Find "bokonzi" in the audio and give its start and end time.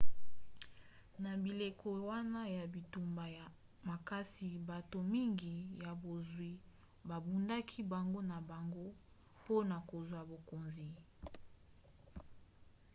10.29-10.87